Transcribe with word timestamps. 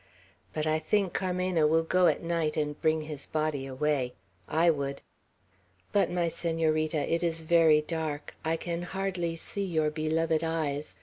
But 0.51 0.65
I 0.65 0.79
think 0.79 1.13
Carmena 1.13 1.67
will 1.67 1.83
go 1.83 2.07
at 2.07 2.23
night 2.23 2.57
and 2.57 2.81
bring 2.81 3.01
his 3.03 3.27
body 3.27 3.67
away. 3.67 4.15
I 4.47 4.71
would! 4.71 4.99
But, 5.91 6.09
my 6.09 6.27
Senorita, 6.27 7.07
it 7.07 7.21
is 7.21 7.41
very 7.41 7.81
dark, 7.81 8.33
I 8.43 8.57
can 8.57 8.81
hardly 8.81 9.35
see 9.35 9.63
your 9.63 9.91
beloved 9.91 10.43
eyes. 10.43 10.97